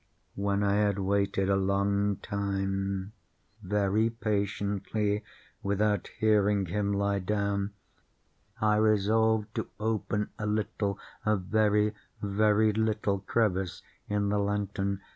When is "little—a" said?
10.47-11.37